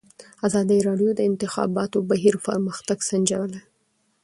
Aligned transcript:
ازادي 0.47 0.77
راډیو 0.87 1.09
د 1.15 1.17
د 1.17 1.21
انتخاباتو 1.29 1.97
بهیر 2.09 2.35
پرمختګ 2.47 2.97
سنجولی. 3.09 3.61